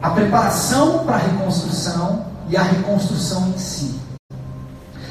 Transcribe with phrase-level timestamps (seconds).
[0.00, 3.98] a preparação para a reconstrução e a reconstrução em si.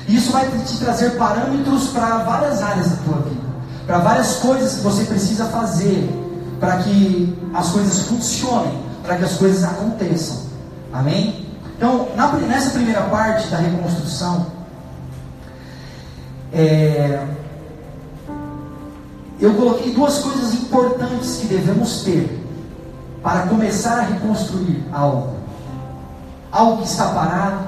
[0.07, 3.47] Isso vai te trazer parâmetros para várias áreas da tua vida,
[3.85, 6.09] para várias coisas que você precisa fazer
[6.59, 10.48] para que as coisas funcionem, para que as coisas aconteçam.
[10.92, 11.46] Amém?
[11.76, 14.48] Então, na, nessa primeira parte da reconstrução,
[16.52, 17.28] é,
[19.40, 22.46] eu coloquei duas coisas importantes que devemos ter
[23.28, 25.36] para começar a reconstruir algo.
[26.49, 27.59] Algo que está parado,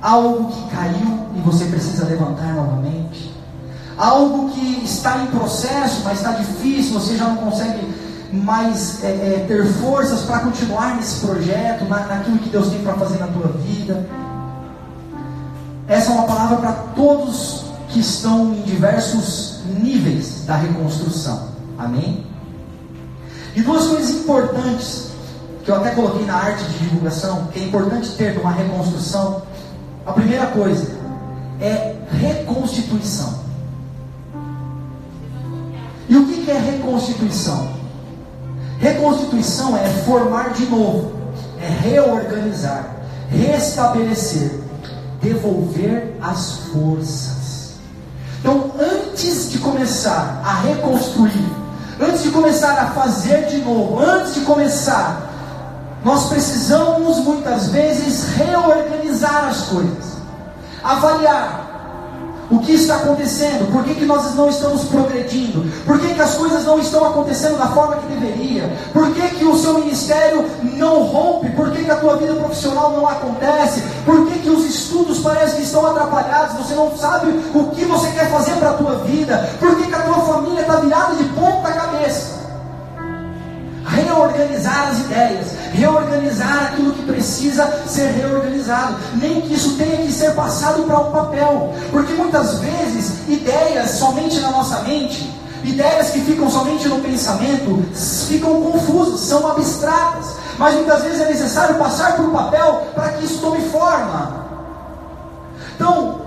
[0.00, 3.36] algo que caiu e você precisa levantar novamente,
[3.98, 7.86] algo que está em processo, mas está difícil, você já não consegue
[8.32, 12.94] mais é, é, ter forças para continuar nesse projeto, na, naquilo que Deus tem para
[12.94, 14.08] fazer na tua vida.
[15.86, 21.50] Essa é uma palavra para todos que estão em diversos níveis da reconstrução.
[21.78, 22.29] Amém?
[23.54, 25.10] E duas coisas importantes
[25.64, 29.42] que eu até coloquei na arte de divulgação, que é importante ter numa reconstrução.
[30.06, 30.96] A primeira coisa
[31.60, 33.40] é reconstituição.
[36.08, 37.68] E o que é reconstituição?
[38.78, 41.12] Reconstituição é formar de novo,
[41.60, 42.96] é reorganizar,
[43.28, 44.50] restabelecer,
[45.20, 47.74] devolver as forças.
[48.40, 51.46] Então, antes de começar a reconstruir,
[52.00, 55.28] antes de começar a fazer de novo, antes de começar,
[56.04, 60.16] nós precisamos muitas vezes reorganizar as coisas,
[60.82, 61.69] avaliar
[62.50, 63.70] o que está acontecendo?
[63.70, 65.64] Por que, que nós não estamos progredindo?
[65.84, 68.70] Por que, que as coisas não estão acontecendo da forma que deveria?
[68.92, 70.44] Por que, que o seu ministério
[70.76, 71.50] não rompe?
[71.50, 73.82] Por que, que a tua vida profissional não acontece?
[74.04, 76.56] Por que, que os estudos parecem que estão atrapalhados?
[76.56, 79.48] Você não sabe o que você quer fazer para a tua vida?
[79.60, 82.40] Por que, que a tua família está virada de ponta cabeça?
[83.90, 90.34] reorganizar as ideias, reorganizar aquilo que precisa ser reorganizado, nem que isso tenha que ser
[90.34, 95.30] passado para um papel, porque muitas vezes ideias somente na nossa mente,
[95.64, 97.84] ideias que ficam somente no pensamento,
[98.28, 103.24] ficam confusas, são abstratas, mas muitas vezes é necessário passar por um papel para que
[103.24, 104.46] isso tome forma.
[105.74, 106.20] Então,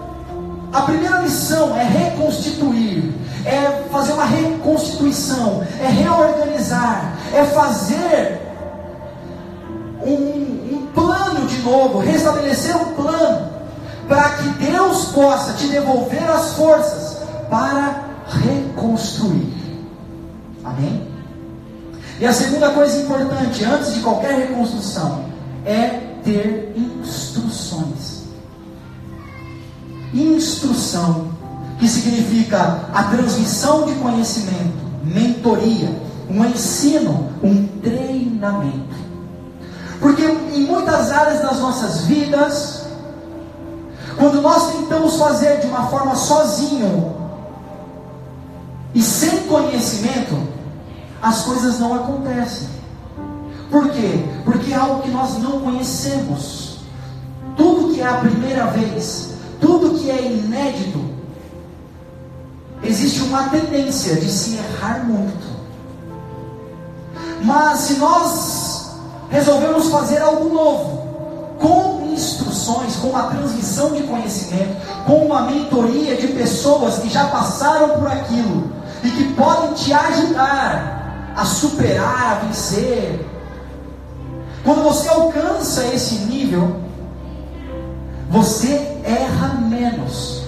[0.71, 3.13] a primeira missão é reconstituir,
[3.45, 8.41] é fazer uma reconstituição, é reorganizar, é fazer
[10.05, 13.49] um, um plano de novo, restabelecer um plano,
[14.07, 17.17] para que Deus possa te devolver as forças
[17.49, 19.53] para reconstruir.
[20.63, 21.07] Amém?
[22.19, 25.25] E a segunda coisa importante, antes de qualquer reconstrução,
[25.65, 28.23] é ter instruções.
[30.13, 31.29] Instrução
[31.79, 35.89] que significa a transmissão de conhecimento, mentoria,
[36.29, 39.02] um ensino, um treinamento.
[40.03, 42.87] Porque em muitas áreas das nossas vidas,
[44.17, 47.15] quando nós tentamos fazer de uma forma sozinho
[48.93, 50.37] e sem conhecimento,
[51.21, 52.67] as coisas não acontecem.
[53.71, 54.25] Por quê?
[54.43, 56.79] Porque é algo que nós não conhecemos.
[57.55, 60.99] Tudo que é a primeira vez, tudo que é inédito,
[62.83, 65.47] existe uma tendência de se errar muito.
[67.41, 68.62] Mas se nós
[69.33, 74.75] resolvemos fazer algo novo, com instruções, com uma transmissão de conhecimento,
[75.07, 78.71] com uma mentoria de pessoas que já passaram por aquilo
[79.03, 83.27] e que podem te ajudar a superar, a vencer.
[84.63, 86.79] Quando você alcança esse nível,
[88.29, 90.43] você erra menos.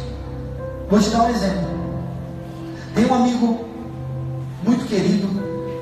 [0.91, 1.69] Vou te dar um exemplo.
[2.94, 3.66] Tem um amigo
[4.63, 5.28] muito querido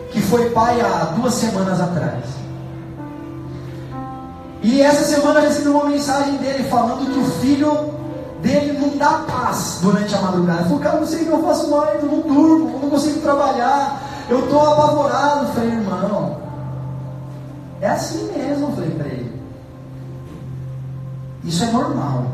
[0.10, 2.43] que foi pai há duas semanas atrás.
[4.64, 7.94] E essa semana eu recebi uma mensagem dele falando que o filho
[8.42, 10.60] dele não dá paz durante a madrugada.
[10.60, 12.90] Ele falou, cara, não sei o que eu faço mais, eu não durmo, eu não
[12.90, 15.48] consigo trabalhar, eu estou apavorado.
[15.48, 16.38] Eu falei, irmão,
[17.82, 19.42] é assim mesmo, eu falei para ele.
[21.44, 22.28] Isso é normal.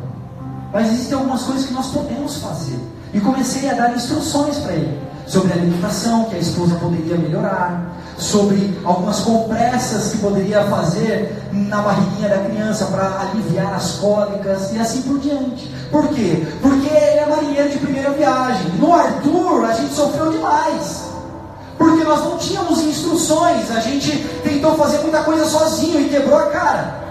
[0.72, 2.80] Mas existem algumas coisas que nós podemos fazer.
[3.12, 7.98] E comecei a dar instruções para ele sobre a alimentação que a esposa poderia melhorar,
[8.20, 14.80] sobre algumas compressas que poderia fazer na barriguinha da criança para aliviar as cólicas e
[14.80, 15.74] assim por diante.
[15.90, 16.46] Por quê?
[16.62, 18.68] Porque ele é marinheiro de primeira viagem.
[18.78, 21.10] No Arthur a gente sofreu demais.
[21.78, 24.12] Porque nós não tínhamos instruções, a gente
[24.44, 27.09] tentou fazer muita coisa sozinho e quebrou a cara.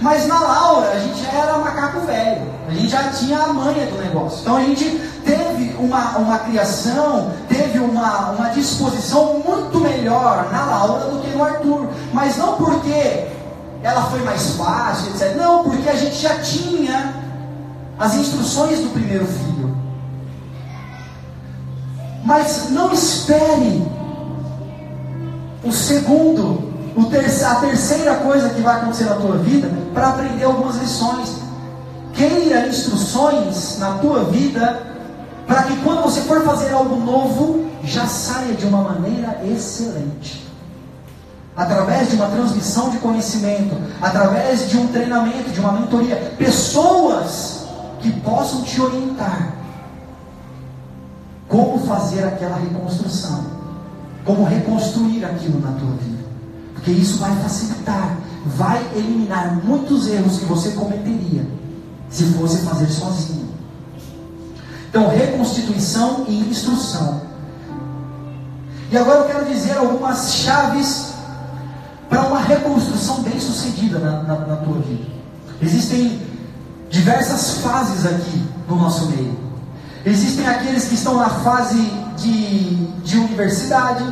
[0.00, 3.86] Mas na Laura a gente já era macaco velho, a gente já tinha a manha
[3.86, 4.40] do negócio.
[4.40, 4.84] Então a gente
[5.24, 11.42] teve uma, uma criação, teve uma, uma disposição muito melhor na Laura do que no
[11.42, 11.88] Arthur.
[12.12, 13.26] Mas não porque
[13.82, 15.34] ela foi mais fácil, etc.
[15.36, 17.14] Não, porque a gente já tinha
[17.98, 19.76] as instruções do primeiro filho.
[22.24, 23.84] Mas não espere
[25.64, 26.67] o segundo,
[27.06, 31.36] ter, a terceira coisa que vai acontecer na tua vida para aprender algumas lições.
[32.12, 34.82] Queira instruções na tua vida
[35.46, 40.46] para que quando você for fazer algo novo, já saia de uma maneira excelente.
[41.56, 47.66] Através de uma transmissão de conhecimento, através de um treinamento, de uma mentoria, pessoas
[48.00, 49.54] que possam te orientar
[51.48, 53.44] como fazer aquela reconstrução,
[54.24, 56.17] como reconstruir aquilo na tua vida.
[56.78, 58.16] Porque isso vai facilitar,
[58.46, 61.44] vai eliminar muitos erros que você cometeria
[62.08, 63.48] se fosse fazer sozinho.
[64.88, 67.20] Então, reconstituição e instrução.
[68.90, 71.12] E agora eu quero dizer algumas chaves
[72.08, 75.04] para uma reconstrução bem sucedida na, na, na tua vida.
[75.60, 76.22] Existem
[76.88, 79.36] diversas fases aqui no nosso meio.
[80.06, 84.04] Existem aqueles que estão na fase de, de universidade,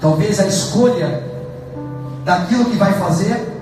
[0.00, 1.33] talvez a escolha
[2.24, 3.52] daquilo que vai fazer.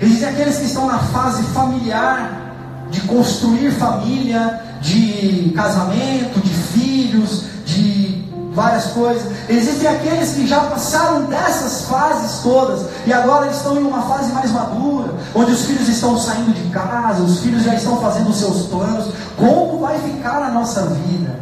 [0.00, 2.48] Existem aqueles que estão na fase familiar,
[2.90, 8.24] de construir família, de casamento, de filhos, de
[8.54, 9.30] várias coisas.
[9.48, 14.50] Existem aqueles que já passaram dessas fases todas e agora estão em uma fase mais
[14.50, 18.66] madura, onde os filhos estão saindo de casa, os filhos já estão fazendo os seus
[18.66, 19.12] planos.
[19.36, 21.38] Como vai ficar a nossa vida?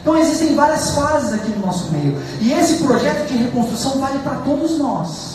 [0.00, 2.20] Então existem várias fases aqui no nosso meio.
[2.40, 5.31] E esse projeto de reconstrução vale para todos nós.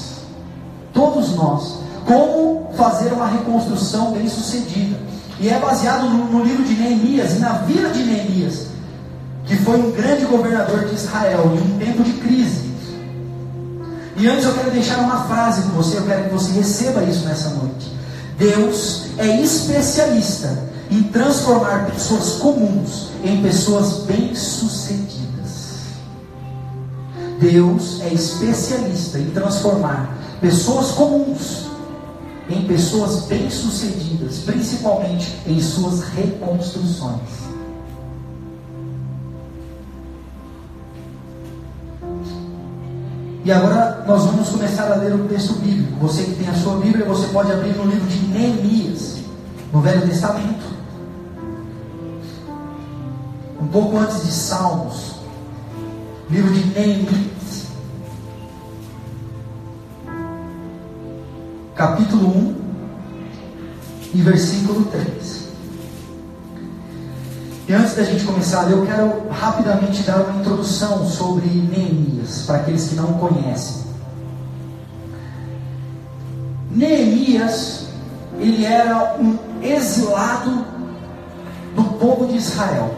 [0.98, 1.76] Todos nós.
[2.06, 4.98] Como fazer uma reconstrução bem sucedida.
[5.40, 8.68] E é baseado no, no livro de Neemias e na vida de Neemias,
[9.46, 12.72] que foi um grande governador de Israel em um tempo de crise.
[14.16, 17.24] E antes eu quero deixar uma frase com você, eu quero que você receba isso
[17.26, 17.96] nessa noite.
[18.40, 20.58] Deus é especialista
[20.90, 25.27] em transformar pessoas comuns em pessoas bem-sucedidas.
[27.39, 31.68] Deus é especialista em transformar pessoas comuns
[32.50, 37.48] em pessoas bem-sucedidas, principalmente em suas reconstruções.
[43.44, 45.98] E agora nós vamos começar a ler o texto bíblico.
[46.01, 49.19] Você que tem a sua Bíblia, você pode abrir no livro de Neemias,
[49.72, 50.66] no Velho Testamento.
[53.62, 55.17] Um pouco antes de Salmos.
[56.30, 57.38] Livro de Neemias.
[61.74, 62.56] capítulo 1
[64.16, 65.48] e versículo 3.
[67.70, 72.90] E antes da gente começar, eu quero rapidamente dar uma introdução sobre Neemias, para aqueles
[72.90, 73.84] que não conhecem.
[76.72, 77.88] Neemias,
[78.40, 80.66] ele era um exilado
[81.76, 82.94] do povo de Israel,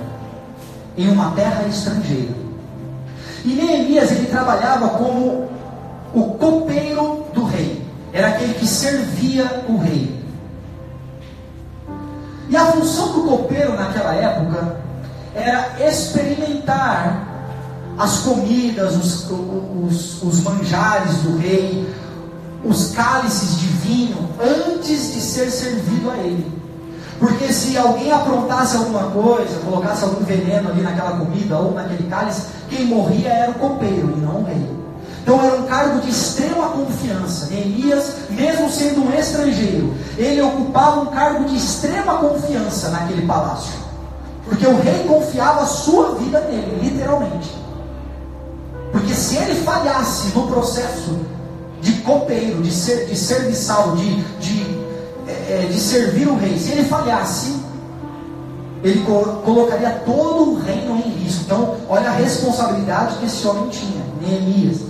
[0.98, 2.49] em uma terra estrangeira.
[3.46, 5.50] E Neemias, ele trabalhava como
[6.14, 7.80] o copeiro do rei
[8.12, 10.20] era aquele que servia o rei.
[12.50, 14.78] E a função do copeiro naquela época
[15.36, 17.28] era experimentar
[17.98, 21.94] as comidas, os, os, os manjares do rei,
[22.64, 26.60] os cálices de vinho, antes de ser servido a ele.
[27.20, 32.44] Porque se alguém aprontasse alguma coisa, colocasse algum veneno ali naquela comida ou naquele cálice,
[32.70, 34.80] quem morria era o copeiro e não o rei.
[35.22, 37.48] Então era um cargo de extrema confiança.
[37.48, 43.74] Neemias, mesmo sendo um estrangeiro, ele ocupava um cargo de extrema confiança naquele palácio.
[44.46, 47.54] Porque o rei confiava a sua vida nele, literalmente.
[48.92, 51.20] Porque se ele falhasse no processo
[51.82, 54.79] de copeiro, de, ser, de serviçal, de, de,
[55.50, 57.56] é, de servir o rei, se ele falhasse,
[58.84, 61.44] ele colocaria todo o reino em risco.
[61.46, 64.82] Então, olha a responsabilidade que esse homem tinha, Neemias.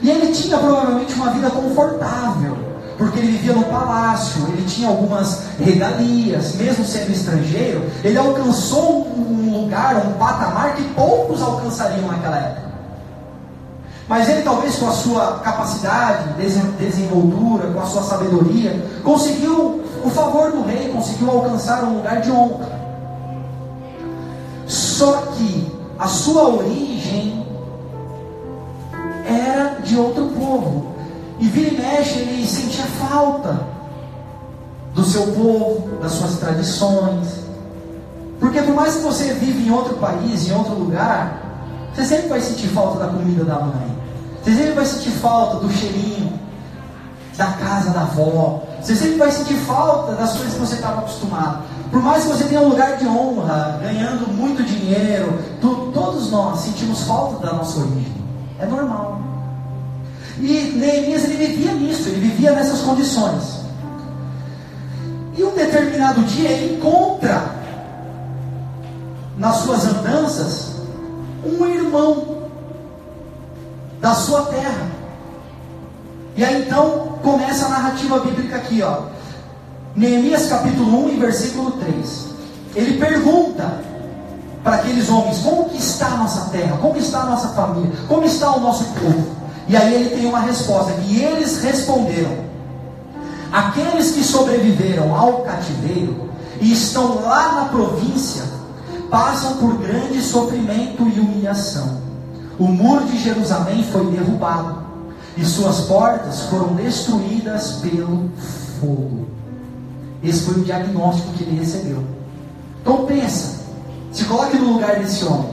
[0.00, 2.56] E ele tinha provavelmente uma vida confortável,
[2.96, 9.62] porque ele vivia no palácio, ele tinha algumas regalias, mesmo sendo estrangeiro, ele alcançou um
[9.62, 12.63] lugar, um patamar que poucos alcançariam naquela época.
[14.08, 16.34] Mas ele talvez com a sua capacidade,
[16.78, 22.30] desenvoltura, com a sua sabedoria, conseguiu o favor do rei, conseguiu alcançar um lugar de
[22.30, 22.80] honra.
[24.66, 27.46] Só que a sua origem
[29.26, 30.94] era de outro povo.
[31.40, 33.60] E vira e mexe, ele sentia falta
[34.94, 37.44] do seu povo, das suas tradições.
[38.38, 41.40] Porque por mais que você vive em outro país, em outro lugar,
[41.92, 43.93] você sempre vai sentir falta da comida da mãe.
[44.44, 46.38] Você sempre vai sentir falta do cheirinho
[47.36, 48.62] da casa da avó.
[48.80, 51.62] Você sempre vai sentir falta das coisas que você estava acostumado.
[51.90, 56.60] Por mais que você tenha um lugar de honra, ganhando muito dinheiro, tu, todos nós
[56.60, 58.12] sentimos falta da nossa origem.
[58.58, 59.20] É normal.
[60.38, 63.64] E Neemias ele vivia nisso, ele vivia nessas condições.
[65.36, 67.54] E um determinado dia ele encontra
[69.38, 70.74] nas suas andanças
[71.44, 72.33] um irmão
[74.04, 74.86] da sua terra.
[76.36, 79.04] E aí então começa a narrativa bíblica aqui, ó.
[79.96, 82.26] Neemias capítulo 1 e versículo 3.
[82.76, 83.80] Ele pergunta
[84.62, 86.76] para aqueles homens: como que está a nossa terra?
[86.82, 87.92] Como está a nossa família?
[88.06, 89.26] Como está o nosso povo?
[89.66, 92.44] E aí ele tem uma resposta, e eles responderam:
[93.50, 96.28] Aqueles que sobreviveram ao cativeiro
[96.60, 98.44] e estão lá na província
[99.08, 102.03] passam por grande sofrimento e humilhação.
[102.58, 104.84] O muro de Jerusalém foi derrubado
[105.36, 108.30] e suas portas foram destruídas pelo
[108.80, 109.26] fogo.
[110.22, 112.04] Esse foi o diagnóstico que ele recebeu.
[112.80, 113.64] Então pensa,
[114.12, 115.50] se coloque no lugar desse homem.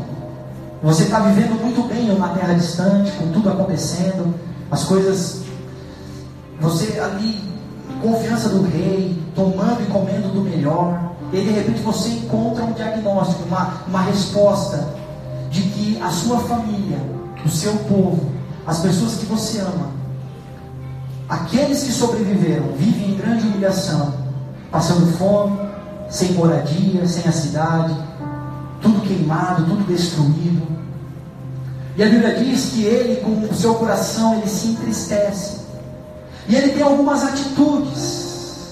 [0.83, 4.33] Você está vivendo muito bem em uma terra distante, com tudo acontecendo,
[4.69, 5.41] as coisas.
[6.59, 7.39] Você ali,
[8.01, 11.11] confiança do rei, tomando e comendo do melhor.
[11.33, 15.00] E de repente você encontra um diagnóstico, uma, uma resposta
[15.51, 16.97] de que a sua família,
[17.45, 18.31] o seu povo,
[18.65, 19.91] as pessoas que você ama,
[21.29, 24.13] aqueles que sobreviveram, vivem em grande humilhação,
[24.71, 25.59] passando fome,
[26.09, 27.95] sem moradia, sem a cidade,
[28.81, 30.67] tudo queimado, tudo destruído.
[31.95, 35.61] E a Bíblia diz que ele, com o seu coração, ele se entristece.
[36.47, 38.31] E ele tem algumas atitudes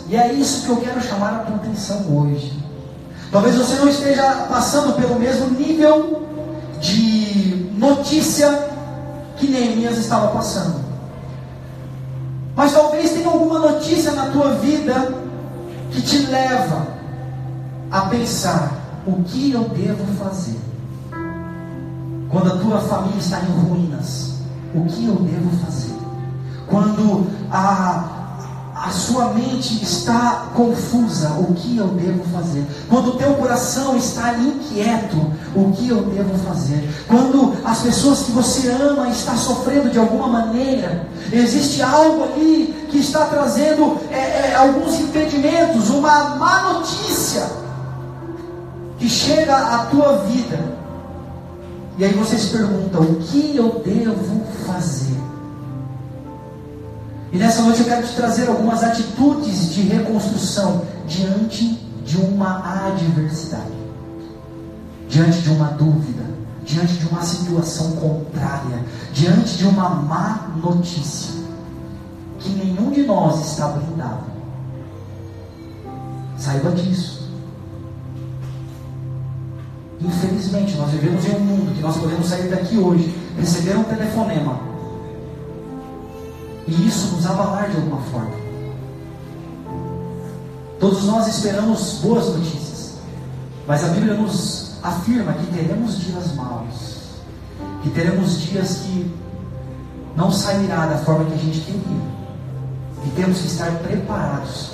[0.10, 2.52] e é isso que eu quero chamar a tua atenção hoje.
[3.32, 6.24] Talvez você não esteja passando pelo mesmo nível
[6.80, 8.70] de notícia
[9.38, 10.80] que Neemias estava passando.
[12.56, 15.14] Mas talvez tenha alguma notícia na tua vida
[15.92, 16.88] que te leva
[17.92, 18.74] a pensar:
[19.06, 20.60] o que eu devo fazer?
[22.30, 24.36] Quando a tua família está em ruínas,
[24.76, 25.96] o que eu devo fazer?
[26.68, 28.19] Quando a
[28.82, 32.66] a sua mente está confusa, o que eu devo fazer?
[32.88, 35.18] Quando o teu coração está inquieto,
[35.54, 36.90] o que eu devo fazer?
[37.08, 43.00] Quando as pessoas que você ama estão sofrendo de alguma maneira, existe algo ali que
[43.00, 47.50] está trazendo é, é, alguns impedimentos, uma má notícia
[48.98, 50.60] que chega à tua vida.
[51.98, 55.29] E aí você se pergunta: o que eu devo fazer?
[57.32, 63.72] E nessa noite eu quero te trazer algumas atitudes de reconstrução diante de uma adversidade,
[65.08, 66.24] diante de uma dúvida,
[66.66, 68.84] diante de uma situação contrária,
[69.14, 71.36] diante de uma má notícia,
[72.40, 74.24] que nenhum de nós está blindado.
[76.36, 77.30] Saiba disso.
[80.02, 84.69] Infelizmente, nós vivemos em um mundo que nós podemos sair daqui hoje, receber um telefonema
[86.70, 88.32] e isso nos abalar de alguma forma.
[90.80, 92.94] Todos nós esperamos boas notícias,
[93.68, 97.00] mas a Bíblia nos afirma que teremos dias maus,
[97.82, 99.12] que teremos dias que
[100.16, 102.20] não sairá da forma que a gente queria,
[103.06, 104.72] e temos que estar preparados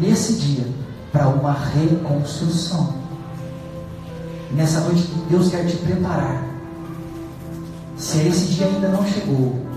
[0.00, 0.66] nesse dia
[1.12, 2.94] para uma reconstrução.
[4.52, 6.42] Nessa noite, Deus quer te preparar.
[7.96, 9.67] Se esse dia ainda não chegou,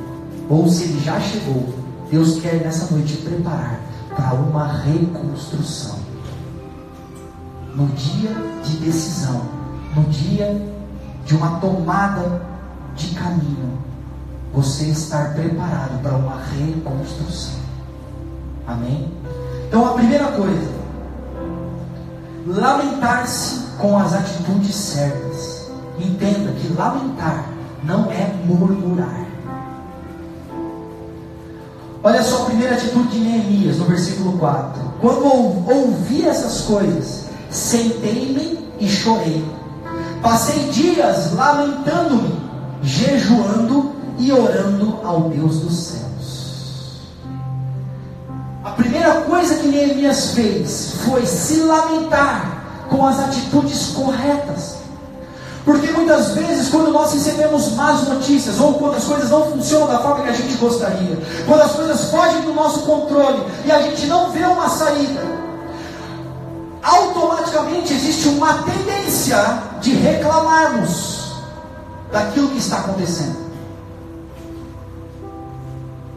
[0.51, 1.74] ou se ele já chegou,
[2.12, 3.79] Deus quer nessa noite preparar
[4.10, 5.98] para uma reconstrução.
[7.74, 9.43] No dia de decisão,
[9.96, 10.62] no dia
[11.25, 12.41] de uma tomada
[12.98, 13.79] de caminho,
[14.53, 17.62] você estar preparado para uma reconstrução.
[18.67, 19.10] Amém?
[19.70, 20.70] Então a primeira coisa,
[22.46, 25.72] lamentar-se com as atitudes certas.
[25.98, 27.46] Entenda que lamentar
[27.86, 29.30] não é murmurar.
[32.03, 34.81] Olha só a primeira atitude de Neemias, no versículo 4.
[35.00, 39.46] Quando ouvi essas coisas, sentei-me e chorei.
[40.20, 42.39] Passei dias lamentando-me,
[42.81, 47.01] jejuando e orando ao Deus dos céus.
[48.63, 54.80] A primeira coisa que Neemias fez foi se lamentar com as atitudes corretas.
[55.63, 60.00] Porque muitas vezes, quando nós recebemos más notícias, ou quando as coisas não funcionam da
[60.00, 64.08] forma que a gente gostaria, quando as coisas fogem do nosso controle e a gente
[64.08, 65.22] não vê uma saída,
[66.82, 69.38] auto automaticamente existe uma tendência
[69.82, 71.34] de reclamarmos
[72.12, 73.41] daquilo que está acontecendo.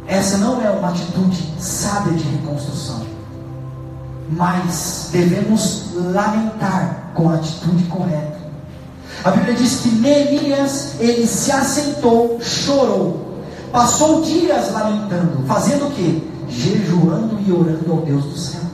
[0.07, 3.07] Essa não é uma atitude sábia de reconstrução,
[4.31, 8.34] mas devemos lamentar com a atitude correta.
[9.23, 16.31] A Bíblia diz que Neemias, ele se assentou, chorou, passou dias lamentando, fazendo o que?
[16.49, 18.65] Jejuando e orando ao Deus do céu.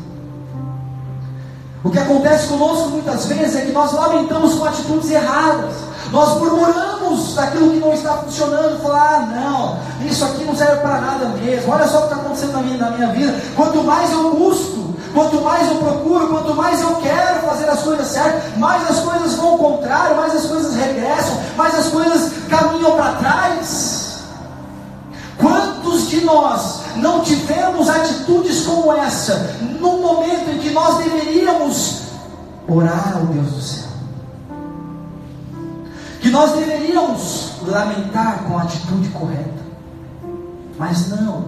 [1.82, 5.75] O que acontece conosco muitas vezes é que nós lamentamos com atitudes erradas.
[6.12, 11.00] Nós murmuramos daquilo que não está funcionando, falar, ah, não, isso aqui não serve para
[11.00, 11.73] nada mesmo.
[11.73, 13.40] Olha só o que está acontecendo na minha, na minha vida.
[13.56, 18.07] Quanto mais eu busco, quanto mais eu procuro, quanto mais eu quero fazer as coisas
[18.07, 22.93] certas, mais as coisas vão ao contrário, mais as coisas regressam, mais as coisas caminham
[22.93, 24.11] para trás.
[25.37, 32.02] Quantos de nós não tivemos atitudes como essa, no momento em que nós deveríamos
[32.69, 33.90] orar ao Deus do céu?
[36.21, 39.61] Que nós deveríamos lamentar com a atitude correta,
[40.79, 41.47] mas não,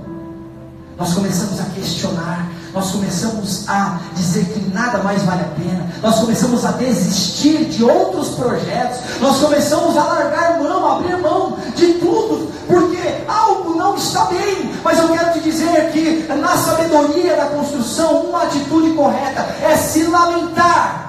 [0.98, 6.18] nós começamos a questionar, nós começamos a dizer que nada mais vale a pena, nós
[6.18, 11.94] começamos a desistir de outros projetos, nós começamos a largar mão, a abrir mão de
[11.94, 14.72] tudo, porque algo não está bem.
[14.82, 20.04] Mas eu quero te dizer que na sabedoria da construção, uma atitude correta é se
[20.04, 21.02] lamentar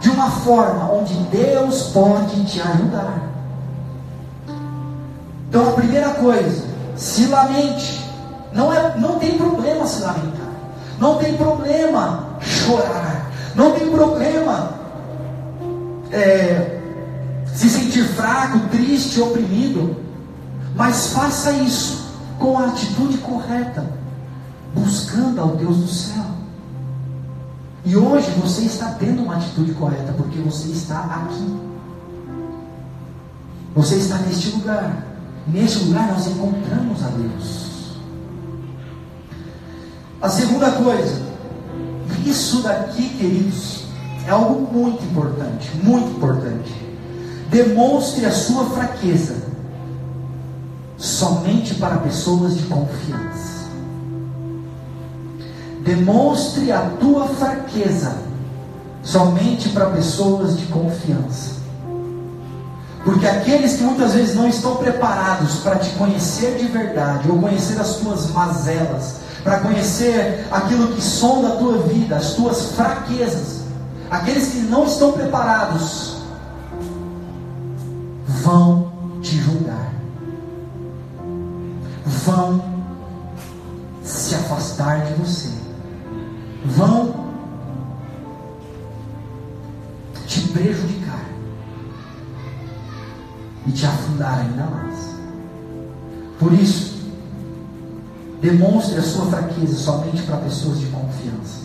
[0.00, 3.30] de uma forma onde Deus pode te ajudar.
[5.48, 6.64] Então a primeira coisa,
[6.96, 8.08] se lamente.
[8.52, 10.39] Não, é, não tem problema se lamentar.
[11.00, 13.30] Não tem problema chorar.
[13.56, 14.74] Não tem problema
[16.12, 16.78] é,
[17.46, 19.96] se sentir fraco, triste, oprimido.
[20.76, 23.84] Mas faça isso com a atitude correta,
[24.74, 26.24] buscando ao Deus do céu.
[27.84, 31.58] E hoje você está tendo uma atitude correta, porque você está aqui.
[33.74, 35.06] Você está neste lugar.
[35.46, 37.69] Neste lugar nós encontramos a Deus.
[40.22, 41.22] A segunda coisa,
[42.26, 43.84] isso daqui, queridos,
[44.26, 46.74] é algo muito importante, muito importante.
[47.48, 49.36] Demonstre a sua fraqueza
[50.98, 53.60] somente para pessoas de confiança.
[55.82, 58.14] Demonstre a tua fraqueza
[59.02, 61.60] somente para pessoas de confiança.
[63.02, 67.80] Porque aqueles que muitas vezes não estão preparados para te conhecer de verdade, ou conhecer
[67.80, 73.60] as tuas mazelas, para conhecer aquilo que sonda a tua vida, as tuas fraquezas.
[74.10, 76.16] Aqueles que não estão preparados
[78.26, 79.92] vão te julgar,
[82.24, 82.62] vão
[84.02, 85.50] se afastar de você,
[86.64, 87.14] vão
[90.26, 91.24] te prejudicar
[93.66, 95.10] e te afundar ainda mais.
[96.38, 96.99] Por isso,
[98.40, 101.60] Demonstre a sua fraqueza somente para pessoas de confiança.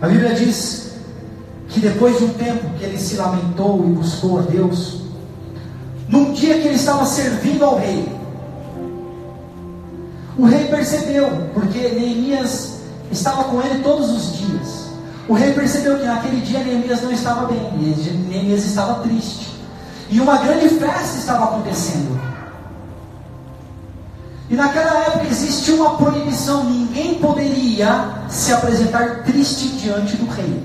[0.00, 0.92] A Bíblia diz
[1.68, 5.00] que depois de um tempo que ele se lamentou e buscou a Deus,
[6.08, 8.08] num dia que ele estava servindo ao rei,
[10.36, 14.84] o rei percebeu, porque Neemias estava com ele todos os dias.
[15.28, 17.72] O rei percebeu que naquele dia Neemias não estava bem,
[18.28, 19.54] Neemias estava triste.
[20.10, 22.33] E uma grande festa estava acontecendo.
[24.50, 30.62] E naquela época existia uma proibição: ninguém poderia se apresentar triste diante do rei,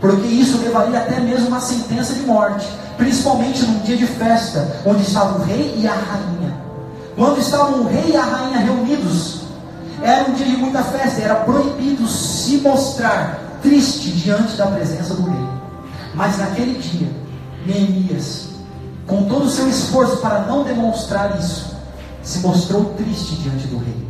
[0.00, 5.02] porque isso levaria até mesmo uma sentença de morte, principalmente num dia de festa, onde
[5.02, 6.60] estava o rei e a rainha.
[7.16, 9.40] Quando estavam o rei e a rainha reunidos,
[10.02, 15.24] era um dia de muita festa, era proibido se mostrar triste diante da presença do
[15.24, 15.48] rei.
[16.14, 17.08] Mas naquele dia,
[17.66, 18.48] Neemias,
[19.06, 21.69] com todo o seu esforço para não demonstrar isso,
[22.22, 24.06] se mostrou triste diante do rei.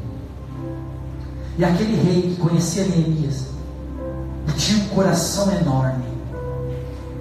[1.58, 3.44] E aquele rei que conhecia Neemias
[4.48, 6.04] e tinha um coração enorme.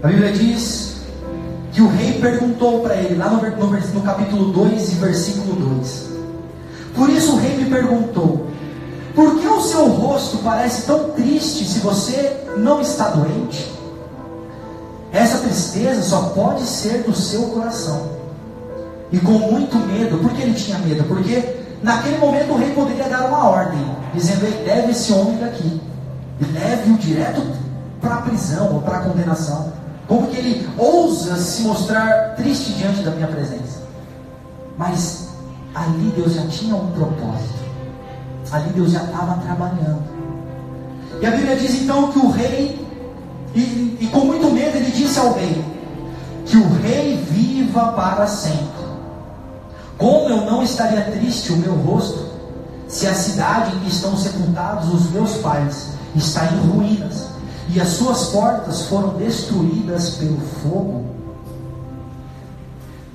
[0.01, 1.01] A Bíblia diz
[1.73, 6.09] que o rei perguntou para ele, lá no, no, no capítulo 2 e versículo 2.
[6.95, 8.47] Por isso o rei me perguntou:
[9.13, 13.71] Por que o seu rosto parece tão triste se você não está doente?
[15.11, 18.18] Essa tristeza só pode ser do seu coração
[19.11, 20.17] e com muito medo.
[20.17, 21.03] Por que ele tinha medo?
[21.05, 23.79] Porque naquele momento o rei poderia dar uma ordem,
[24.13, 25.81] dizendo: leve esse homem daqui,
[26.53, 27.41] leve-o direto
[28.01, 29.73] para a prisão ou para a condenação.
[30.07, 33.83] Como que ele ousa se mostrar triste diante da minha presença?
[34.77, 35.29] Mas
[35.75, 37.59] ali Deus já tinha um propósito,
[38.51, 40.01] ali Deus já estava trabalhando.
[41.21, 42.87] E a Bíblia diz então que o rei,
[43.53, 45.63] e, e com muito medo, ele disse ao rei:
[46.45, 48.78] Que o rei viva para sempre.
[49.99, 52.25] Como eu não estaria triste o meu rosto,
[52.87, 57.27] se a cidade em que estão sepultados os meus pais está em ruínas,
[57.67, 61.05] e as suas portas foram destruídas pelo fogo?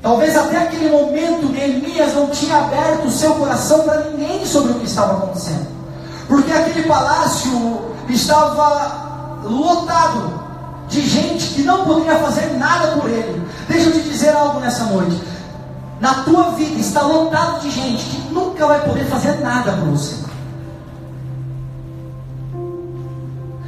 [0.02, 4.74] Talvez até aquele momento Neemias não tinha aberto o seu coração para ninguém sobre o
[4.74, 5.66] que estava acontecendo,
[6.28, 10.44] porque aquele palácio estava lotado
[10.88, 13.42] de gente que não poderia fazer nada por ele.
[13.66, 15.33] Deixa eu te dizer algo nessa noite.
[16.00, 20.24] Na tua vida está lotado de gente que nunca vai poder fazer nada por você.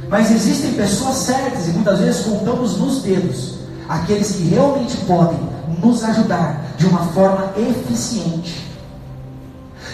[0.09, 3.55] Mas existem pessoas certas e muitas vezes contamos nos dedos
[3.89, 5.39] aqueles que realmente podem
[5.81, 8.65] nos ajudar de uma forma eficiente.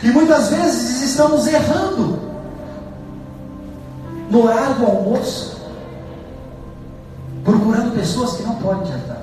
[0.02, 2.20] E muitas vezes estamos errando
[4.30, 5.58] no horário do almoço,
[7.44, 9.22] procurando pessoas que não podem te ajudar.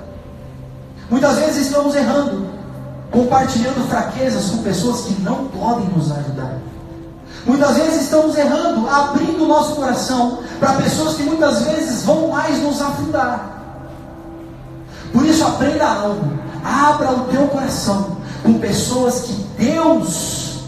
[1.09, 2.47] Muitas vezes estamos errando,
[3.11, 6.57] compartilhando fraquezas com pessoas que não podem nos ajudar.
[7.45, 12.61] Muitas vezes estamos errando, abrindo o nosso coração para pessoas que muitas vezes vão mais
[12.61, 13.61] nos afundar.
[15.11, 16.31] Por isso, aprenda algo.
[16.63, 20.61] Abra o teu coração com pessoas que Deus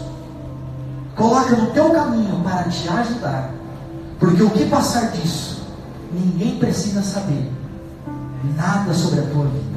[1.16, 3.50] coloca no teu caminho para te ajudar.
[4.18, 5.62] Porque o que passar disso,
[6.12, 7.50] ninguém precisa saber
[8.56, 9.73] nada sobre a tua vida.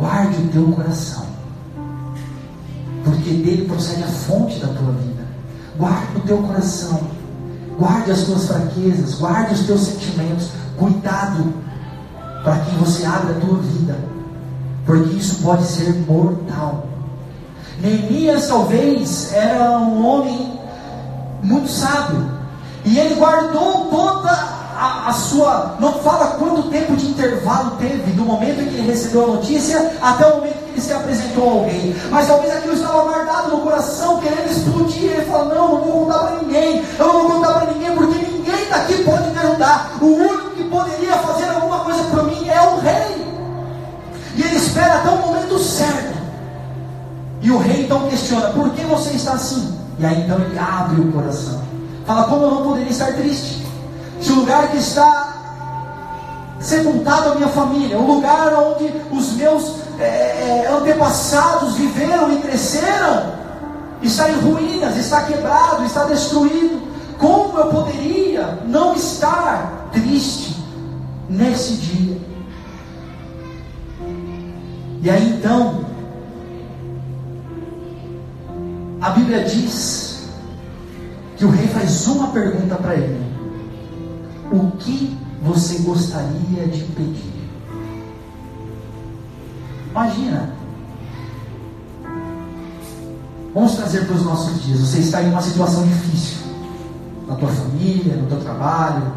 [0.00, 1.30] Guarde o teu coração
[3.04, 5.24] porque dele procede a fonte da tua vida.
[5.76, 7.00] Guarde o teu coração,
[7.78, 10.50] guarde as tuas fraquezas, guarde os teus sentimentos.
[10.76, 11.52] Cuidado
[12.42, 13.98] para quem você abre a tua vida,
[14.84, 16.86] porque isso pode ser mortal.
[17.80, 20.58] Neemias talvez era um homem
[21.42, 22.26] muito sábio,
[22.84, 25.76] e ele guardou toda a, a, sua.
[25.78, 29.92] Não fala quanto tempo de intervalo teve do momento em que ele recebeu a notícia
[30.00, 31.94] até o momento que ele se apresentou a alguém.
[32.10, 35.10] Mas talvez aquilo estava guardado no coração, querendo explodir.
[35.10, 36.82] Ele fala: Não, não vou contar para ninguém.
[36.98, 39.98] Eu não vou contar para ninguém, porque ninguém daqui pode me ajudar.
[40.00, 43.30] O único que poderia fazer alguma coisa para mim é o rei.
[44.36, 46.18] E ele espera até o momento certo.
[47.42, 49.78] E o rei então questiona: Por que você está assim?
[49.98, 51.60] E aí então ele abre o coração.
[52.06, 53.59] Fala: Como eu não poderia estar triste?
[54.28, 55.40] O lugar que está
[56.60, 63.32] sepultado a minha família, o lugar onde os meus é, é, antepassados viveram e cresceram,
[64.02, 66.80] está em ruínas, está quebrado, está destruído.
[67.18, 70.56] Como eu poderia não estar triste
[71.28, 72.18] nesse dia?
[75.02, 75.84] E aí então,
[79.00, 80.28] a Bíblia diz
[81.36, 83.29] que o rei faz uma pergunta para ele:
[84.50, 87.48] O que você gostaria de pedir?
[89.90, 90.52] Imagina.
[93.54, 94.80] Vamos trazer para os nossos dias.
[94.80, 96.38] Você está em uma situação difícil.
[97.28, 99.12] Na tua família, no teu trabalho,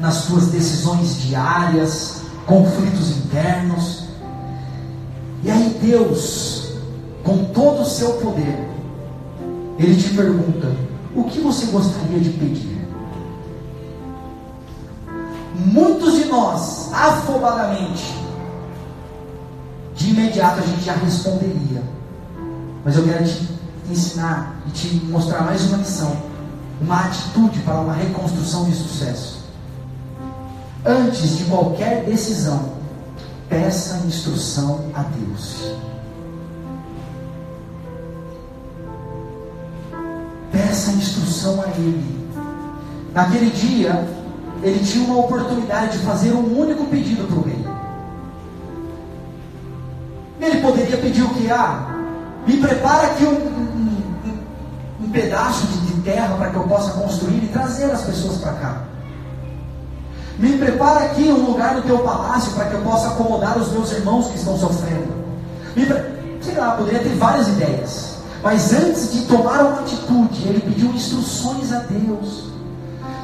[0.00, 4.04] nas tuas decisões diárias, conflitos internos.
[5.44, 6.72] E aí Deus,
[7.22, 8.68] com todo o seu poder,
[9.78, 10.74] Ele te pergunta:
[11.14, 12.69] o que você gostaria de pedir?
[15.66, 18.18] Muitos de nós, afobadamente,
[19.94, 21.82] de imediato a gente já responderia.
[22.84, 23.48] Mas eu quero te
[23.90, 26.16] ensinar e te mostrar mais uma lição,
[26.80, 29.40] uma atitude para uma reconstrução de sucesso.
[30.84, 32.72] Antes de qualquer decisão,
[33.48, 35.74] peça instrução a Deus.
[40.50, 42.30] Peça instrução a Ele.
[43.12, 44.08] Naquele dia,
[44.62, 47.64] ele tinha uma oportunidade de fazer um único pedido para o rei.
[50.40, 51.50] Ele poderia pedir o que?
[51.50, 51.96] Ah,
[52.46, 57.44] me prepara aqui um, um, um pedaço de, de terra para que eu possa construir
[57.44, 58.82] e trazer as pessoas para cá.
[60.38, 63.92] Me prepara aqui um lugar no teu palácio para que eu possa acomodar os meus
[63.92, 65.12] irmãos que estão sofrendo.
[65.76, 66.20] Me pre...
[66.40, 68.16] Sei lá, poderia ter várias ideias.
[68.42, 72.50] Mas antes de tomar uma atitude, ele pediu instruções a Deus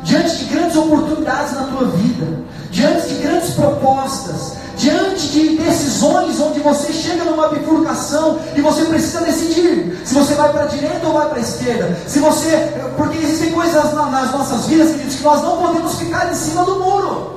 [0.06, 2.38] diante de grandes oportunidades na tua vida,
[2.70, 9.22] diante de grandes propostas, diante de decisões onde você chega numa bifurcação e você precisa
[9.22, 11.98] decidir se você vai para a direita ou vai para a esquerda.
[12.06, 16.34] Se você, porque existem coisas nas nossas vidas, queridos, que nós não podemos ficar em
[16.34, 17.35] cima do muro.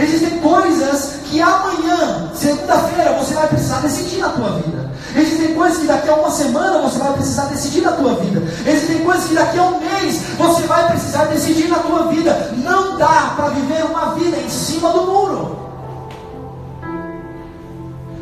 [0.00, 4.90] Existem coisas que amanhã, segunda-feira, você vai precisar decidir na tua vida.
[5.14, 8.42] Existem coisas que daqui a uma semana você vai precisar decidir na tua vida.
[8.66, 12.50] Existem coisas que daqui a um mês você vai precisar decidir na tua vida.
[12.56, 15.58] Não dá para viver uma vida em cima do muro.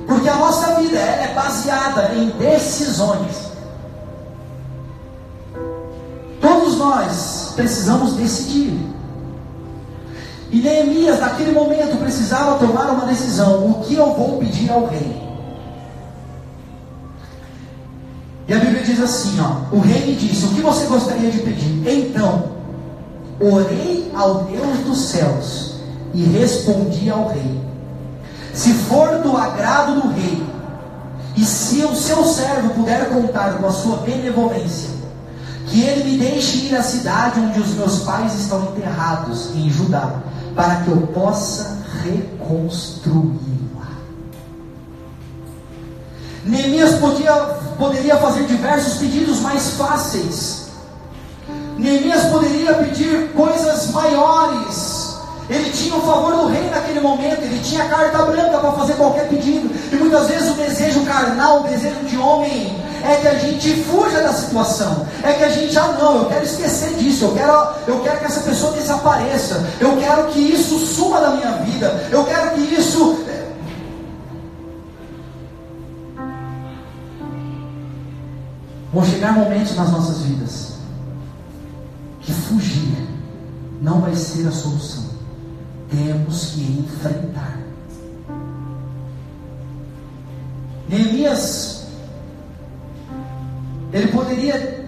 [0.09, 3.53] Porque a nossa vida é baseada em decisões.
[6.41, 8.98] Todos nós precisamos decidir.
[10.51, 15.29] E Neemias, naquele momento, precisava tomar uma decisão: o que eu vou pedir ao rei?
[18.49, 21.41] E a Bíblia diz assim: ó, o rei me disse: O que você gostaria de
[21.41, 21.87] pedir?
[21.87, 22.45] Então,
[23.39, 25.75] orei ao Deus dos céus
[26.15, 27.61] e respondi ao rei:
[28.55, 30.43] Se for do agrado do rei,
[31.37, 34.98] e se o seu servo puder contar com a sua benevolência,
[35.69, 40.15] que ele me deixe ir à cidade onde os meus pais estão enterrados, em Judá,
[40.55, 43.89] para que eu possa reconstruí-la.
[46.45, 47.35] Neemias podia,
[47.79, 50.69] poderia fazer diversos pedidos mais fáceis.
[51.77, 55.17] Neemias poderia pedir coisas maiores.
[55.51, 59.29] Ele tinha o favor do rei naquele momento, ele tinha carta branca para fazer qualquer
[59.29, 59.71] pedido.
[59.93, 64.21] E muitas vezes o desejo carnal, o desejo de homem, é que a gente fuja
[64.21, 67.53] da situação, é que a gente, ah não, eu quero esquecer disso, eu quero,
[67.87, 72.25] eu quero que essa pessoa desapareça, eu quero que isso suma da minha vida, eu
[72.25, 73.25] quero que isso.
[73.29, 73.39] Eh,
[78.93, 80.73] Vão chegar momentos nas nossas vidas
[82.23, 83.07] que fugir
[83.81, 85.05] não vai ser a solução.
[85.91, 87.59] Temos que enfrentar.
[90.89, 91.68] Neemias
[93.99, 94.87] ele poderia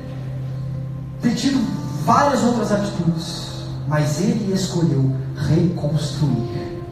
[1.21, 1.59] ter tido
[2.05, 3.51] várias outras atitudes,
[3.87, 6.83] mas ele escolheu reconstruir,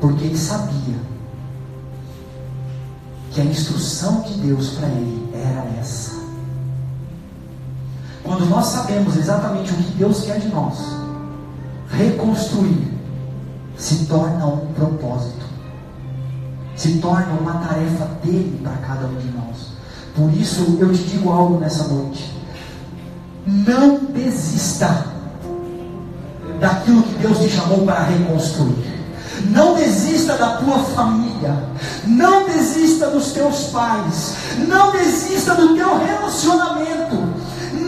[0.00, 0.96] porque ele sabia
[3.32, 6.14] que a instrução de Deus para ele era essa.
[8.22, 10.78] Quando nós sabemos exatamente o que Deus quer de nós,
[11.90, 12.94] reconstruir
[13.76, 15.44] se torna um propósito,
[16.76, 19.73] se torna uma tarefa dele para cada um de nós.
[20.14, 22.32] Por isso eu te digo algo nessa noite.
[23.46, 25.06] Não desista
[26.60, 28.94] daquilo que Deus te chamou para reconstruir.
[29.50, 31.64] Não desista da tua família.
[32.06, 34.36] Não desista dos teus pais.
[34.68, 37.16] Não desista do teu relacionamento.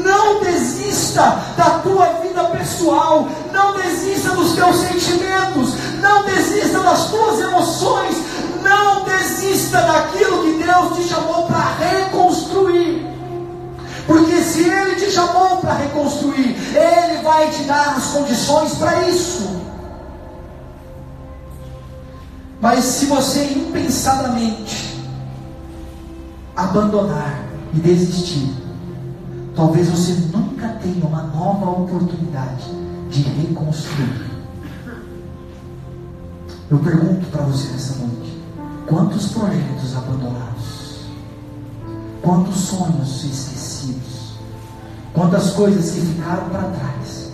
[0.05, 3.29] Não desista da tua vida pessoal.
[3.53, 5.75] Não desista dos teus sentimentos.
[6.01, 8.17] Não desista das tuas emoções.
[8.62, 13.07] Não desista daquilo que Deus te chamou para reconstruir.
[14.07, 19.57] Porque se Ele te chamou para reconstruir, Ele vai te dar as condições para isso.
[22.61, 24.97] Mas se você impensadamente
[26.57, 28.55] abandonar e desistir,
[29.55, 32.64] talvez você nunca tenha uma nova oportunidade
[33.11, 34.27] de reconstruir.
[36.71, 38.36] Eu pergunto para você nessa noite:
[38.87, 41.07] Quantos projetos abandonados?
[42.22, 44.37] Quantos sonhos esquecidos?
[45.12, 47.33] Quantas coisas que ficaram para trás?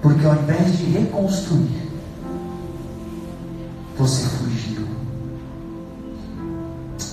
[0.00, 1.90] Porque ao invés de reconstruir,
[3.98, 4.86] você fugiu.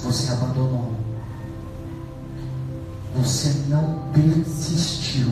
[0.03, 0.93] Você abandonou.
[3.15, 5.27] Você não persistiu.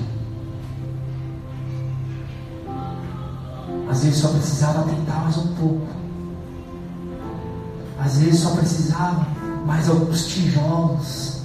[3.90, 6.01] Às vezes só precisava tentar mais um pouco.
[8.04, 9.28] Às vezes só precisava
[9.66, 11.42] mais alguns tijolos.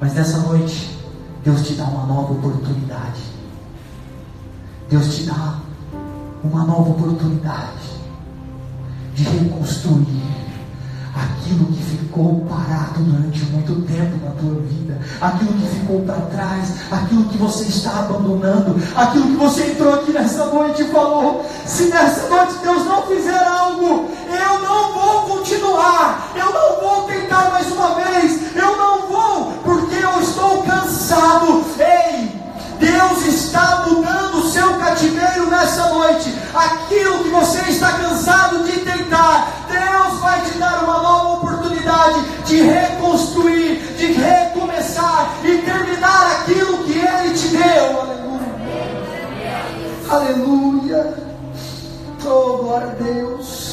[0.00, 0.98] Mas nessa noite,
[1.44, 3.20] Deus te dá uma nova oportunidade.
[4.88, 5.60] Deus te dá
[6.42, 8.00] uma nova oportunidade
[9.14, 10.49] de reconstruir
[11.20, 16.74] aquilo que ficou parado durante muito tempo na tua vida, aquilo que ficou para trás,
[16.90, 21.84] aquilo que você está abandonando, aquilo que você entrou aqui nessa noite e falou: se
[21.84, 27.70] nessa noite Deus não fizer algo, eu não vou continuar, eu não vou tentar mais
[27.70, 31.64] uma vez, eu não vou, porque eu estou cansado.
[31.78, 32.40] Ei,
[32.78, 36.34] Deus está mudando o seu cativeiro nessa noite.
[36.54, 39.59] Aquilo que você está cansado de tentar,
[40.20, 47.34] vai te dar uma nova oportunidade de reconstruir, de recomeçar e terminar aquilo que Ele
[47.34, 48.00] te deu.
[48.00, 48.40] Aleluia.
[50.10, 51.14] Aleluia.
[52.24, 53.70] Oh, glória a Deus.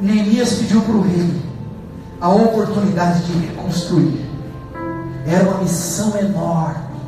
[0.00, 1.42] Neemias pediu para o rei
[2.20, 4.26] a oportunidade de reconstruir.
[5.26, 7.00] Era uma missão enorme,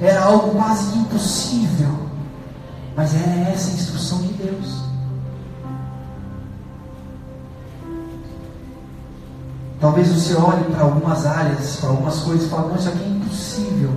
[0.00, 2.01] era algo quase impossível,
[2.96, 4.82] mas era essa a instrução de Deus.
[9.80, 13.08] Talvez você olhe para algumas áreas, para algumas coisas e fale, não, isso aqui é
[13.08, 13.90] impossível.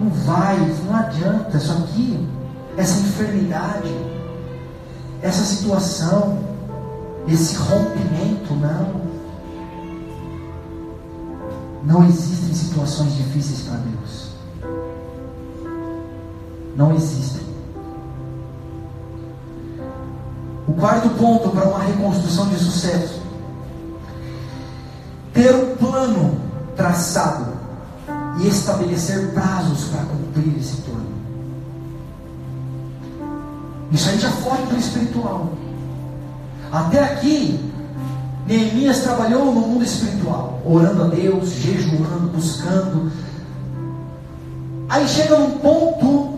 [0.00, 2.28] Não vai, não adianta, isso aqui,
[2.76, 3.94] essa enfermidade,
[5.22, 6.38] essa situação,
[7.28, 9.08] esse rompimento, não.
[11.84, 14.28] Não existem situações difíceis para Deus.
[16.76, 17.57] Não existem.
[20.68, 23.22] O quarto ponto para uma reconstrução de sucesso
[25.32, 26.38] ter um plano
[26.76, 27.46] traçado
[28.40, 31.08] e estabelecer prazos para cumprir esse plano.
[33.90, 35.52] Isso aí já foge do espiritual.
[36.70, 37.58] Até aqui,
[38.46, 43.10] Neemias trabalhou no mundo espiritual, orando a Deus, jejuando, buscando.
[44.88, 46.37] Aí chega um ponto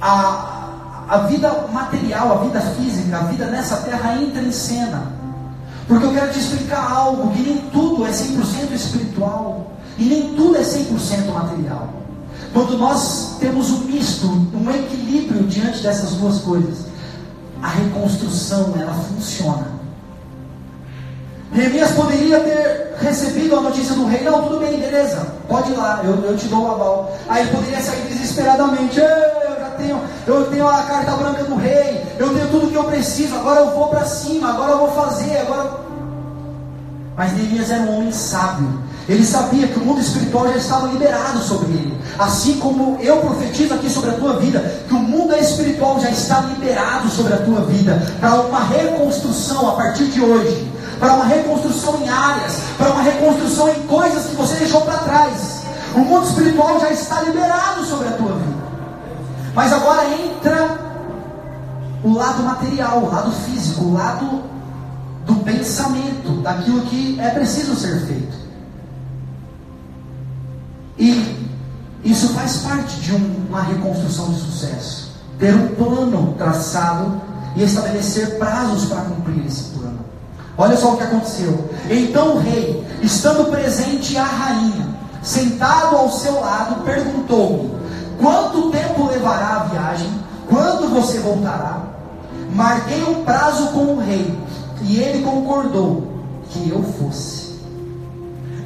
[0.00, 5.12] a, a vida material, a vida física, a vida nessa terra entra em cena.
[5.86, 10.56] Porque eu quero te explicar algo: que nem tudo é 100% espiritual e nem tudo
[10.56, 11.88] é 100% material.
[12.52, 16.86] Quando nós temos um misto, um equilíbrio diante dessas duas coisas,
[17.62, 19.78] a reconstrução ela funciona.
[21.52, 26.02] Neemias poderia ter recebido a notícia do rei, não, tudo bem, beleza, pode ir lá,
[26.04, 27.16] eu, eu te dou o aval.
[27.28, 29.00] Aí ele poderia sair desesperadamente,
[29.78, 33.60] tenho, eu tenho a carta branca do rei, eu tenho tudo que eu preciso, agora
[33.60, 35.88] eu vou para cima, agora eu vou fazer, agora.
[37.16, 38.88] Mas Neemias era um homem sábio.
[39.08, 41.98] Ele sabia que o mundo espiritual já estava liberado sobre ele.
[42.18, 46.42] Assim como eu profetizo aqui sobre a tua vida, que o mundo espiritual já está
[46.42, 51.98] liberado sobre a tua vida, para uma reconstrução a partir de hoje, para uma reconstrução
[52.02, 55.62] em áreas, para uma reconstrução em coisas que você deixou para trás.
[55.94, 58.37] O mundo espiritual já está liberado sobre a tua vida.
[59.58, 60.78] Mas agora entra
[62.04, 64.40] o lado material, o lado físico, o lado
[65.26, 68.38] do pensamento, daquilo que é preciso ser feito.
[70.96, 71.44] E
[72.04, 75.10] isso faz parte de uma reconstrução de sucesso.
[75.40, 77.20] Ter um plano traçado
[77.56, 79.98] e estabelecer prazos para cumprir esse plano.
[80.56, 81.68] Olha só o que aconteceu.
[81.90, 84.86] Então o rei, estando presente a rainha,
[85.20, 87.77] sentado ao seu lado, perguntou-me:
[88.18, 90.10] Quanto tempo levará a viagem?
[90.48, 91.82] Quando você voltará?
[92.54, 94.36] Marquei um prazo com o rei
[94.82, 96.08] e ele concordou
[96.50, 97.58] que eu fosse.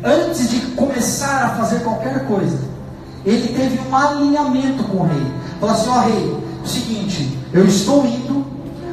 [0.05, 2.59] Antes de começar a fazer qualquer coisa,
[3.25, 5.27] ele teve um alinhamento com o rei.
[5.61, 8.45] Falou assim: Ó rei, o seguinte, eu estou indo,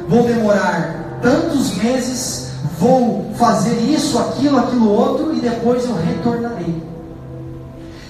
[0.08, 6.89] vou demorar tantos meses, vou fazer isso, aquilo, aquilo outro e depois eu retornarei.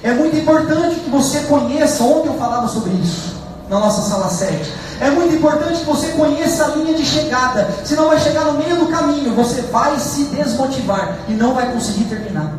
[0.02, 3.36] É muito importante que você conheça, ontem eu falava sobre isso,
[3.68, 4.72] na nossa sala 7.
[5.00, 8.76] É muito importante que você conheça a linha de chegada, senão vai chegar no meio
[8.76, 12.52] do caminho, você vai se desmotivar e não vai conseguir terminar.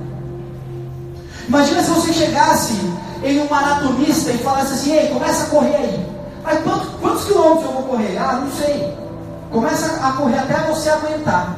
[1.47, 2.73] Imagina se você chegasse
[3.23, 6.06] em um maratonista e falasse assim, ei, começa a correr aí.
[6.43, 8.17] Mas quantos, quantos quilômetros eu vou correr?
[8.17, 8.97] Ah, não sei.
[9.51, 11.56] Começa a correr até você aguentar.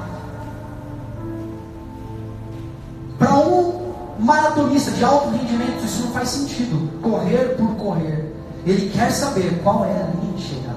[4.23, 6.89] Maratonista de alto rendimento, isso não faz sentido.
[7.01, 8.33] Correr por correr.
[8.65, 10.73] Ele quer saber qual é a linha de chegada.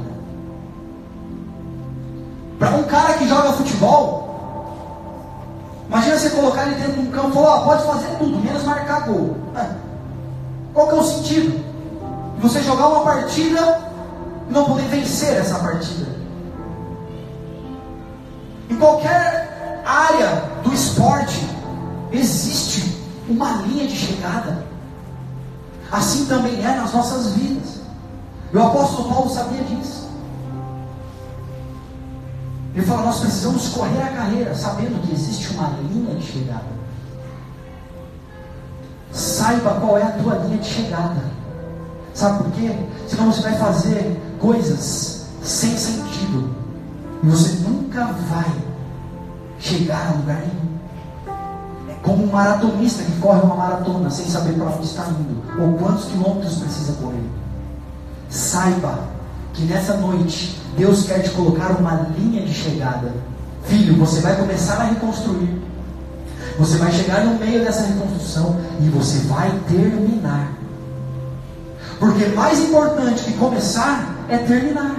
[2.58, 4.26] Para um cara que joga futebol,
[5.88, 8.64] imagina você colocar ele dentro de um campo e falar, oh, pode fazer tudo, menos
[8.64, 9.36] marcar gol.
[9.54, 9.66] É.
[10.74, 11.64] Qual que é o sentido?
[12.40, 13.80] Você jogar uma partida
[14.48, 16.06] e não poder vencer essa partida.
[18.68, 21.46] Em qualquer área do esporte
[22.10, 24.64] existe uma linha de chegada.
[25.90, 27.80] Assim também é nas nossas vidas.
[28.52, 30.08] O apóstolo Paulo sabia disso.
[32.74, 36.76] Ele fala: nós precisamos correr a carreira, sabendo que existe uma linha de chegada.
[39.12, 41.22] Saiba qual é a tua linha de chegada.
[42.12, 42.74] Sabe por quê?
[43.08, 46.54] Senão você vai fazer coisas sem sentido.
[47.22, 48.52] E você nunca vai
[49.58, 50.65] chegar a lugar nenhum
[52.06, 56.04] como um maratonista que corre uma maratona sem saber para onde está indo, ou quantos
[56.04, 57.28] quilômetros precisa correr.
[58.30, 59.00] Saiba
[59.52, 63.12] que nessa noite Deus quer te colocar uma linha de chegada.
[63.64, 65.60] Filho, você vai começar a reconstruir.
[66.60, 70.52] Você vai chegar no meio dessa reconstrução e você vai terminar.
[71.98, 74.94] Porque mais importante que começar é terminar.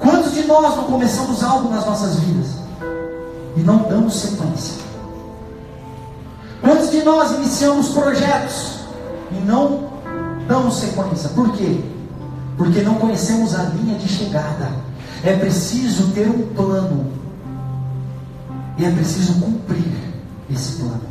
[0.00, 2.48] Quantos de nós não começamos algo nas nossas vidas
[3.56, 4.87] e não damos sequência?
[6.88, 8.78] Muitas de nós iniciamos projetos
[9.30, 9.90] e não
[10.46, 11.28] damos sequência.
[11.30, 11.80] Por quê?
[12.56, 14.70] Porque não conhecemos a linha de chegada.
[15.22, 17.12] É preciso ter um plano.
[18.78, 19.92] E é preciso cumprir
[20.50, 21.02] esse plano.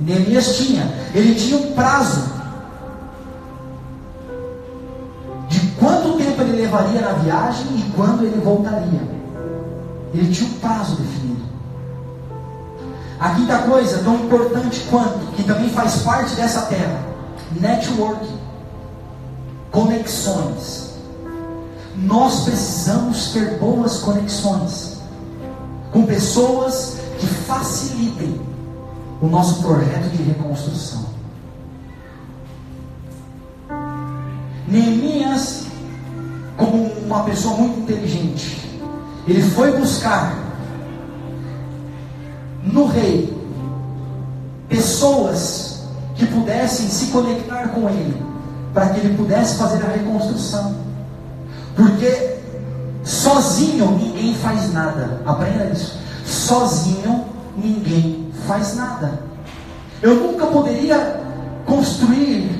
[0.00, 2.22] Neemias tinha, ele tinha um prazo
[5.48, 9.02] de quanto tempo ele levaria na viagem e quando ele voltaria.
[10.14, 11.39] Ele tinha um prazo definido.
[13.20, 17.04] A quinta coisa, tão importante quanto, que também faz parte dessa terra,
[17.60, 18.38] networking,
[19.70, 20.94] conexões.
[21.96, 25.02] Nós precisamos ter boas conexões
[25.92, 28.40] com pessoas que facilitem
[29.20, 31.04] o nosso projeto de reconstrução.
[34.66, 35.66] Neemias,
[36.56, 38.80] como uma pessoa muito inteligente,
[39.28, 40.49] ele foi buscar
[42.62, 43.36] no rei
[44.68, 45.82] pessoas
[46.14, 48.22] que pudessem se conectar com ele,
[48.72, 50.76] para que ele pudesse fazer a reconstrução.
[51.74, 52.36] Porque
[53.02, 55.20] sozinho ninguém faz nada.
[55.26, 55.98] Aprenda isso.
[56.24, 57.24] Sozinho
[57.56, 59.20] ninguém faz nada.
[60.02, 61.20] Eu nunca poderia
[61.66, 62.50] construir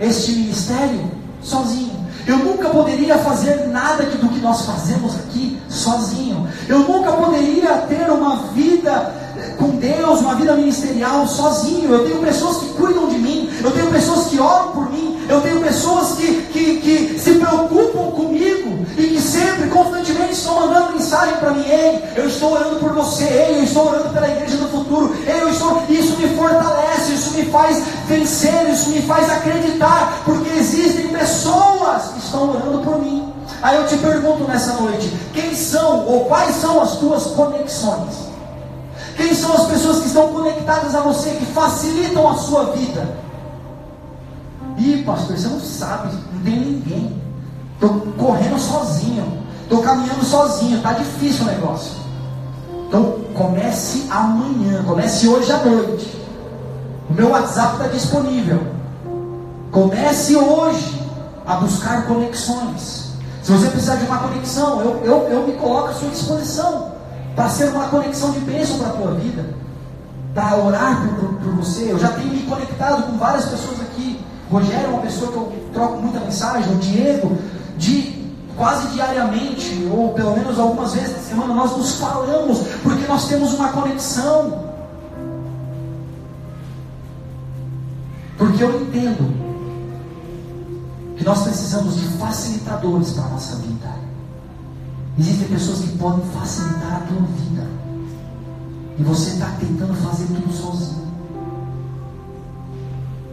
[0.00, 1.10] este ministério
[1.42, 2.02] sozinho.
[2.26, 6.46] Eu nunca poderia fazer nada do que nós fazemos aqui sozinho.
[6.68, 9.21] Eu nunca poderia ter uma vida
[9.56, 11.92] com Deus, uma vida ministerial sozinho.
[11.92, 15.40] Eu tenho pessoas que cuidam de mim, eu tenho pessoas que oram por mim, eu
[15.40, 21.36] tenho pessoas que, que, que se preocupam comigo e que sempre, constantemente estão mandando mensagem
[21.36, 24.68] para mim: Ei, eu estou orando por você, ei, eu estou orando pela igreja do
[24.68, 25.82] futuro, ei, eu estou.
[25.88, 32.18] Isso me fortalece, isso me faz vencer, isso me faz acreditar, porque existem pessoas que
[32.18, 33.32] estão orando por mim.
[33.62, 38.31] Aí eu te pergunto nessa noite: quem são ou quais são as tuas conexões?
[39.16, 43.16] Quem são as pessoas que estão conectadas a você, que facilitam a sua vida?
[44.78, 47.22] Ih, pastor, você não sabe, não tem ninguém.
[47.74, 51.92] Estou correndo sozinho, estou caminhando sozinho, está difícil o negócio.
[52.88, 56.16] Então comece amanhã, comece hoje à noite.
[57.10, 58.60] O meu WhatsApp está disponível.
[59.70, 61.02] Comece hoje
[61.46, 63.12] a buscar conexões.
[63.42, 66.92] Se você precisar de uma conexão, eu, eu, eu me coloco à sua disposição
[67.34, 69.44] para ser uma conexão de bênção para a tua vida,
[70.34, 71.92] para orar por, por, você.
[71.92, 74.20] Eu já tenho me conectado com várias pessoas aqui.
[74.50, 77.38] Rogério é uma pessoa que eu troco muita mensagem, o Diego,
[77.78, 78.22] de
[78.56, 83.54] quase diariamente, ou pelo menos algumas vezes na semana, nós nos falamos, porque nós temos
[83.54, 84.70] uma conexão.
[88.36, 89.42] Porque eu entendo
[91.16, 94.01] que nós precisamos de facilitadores para a nossa vida.
[95.18, 97.66] Existem pessoas que podem facilitar a tua vida.
[98.98, 101.02] E você está tentando fazer tudo sozinho.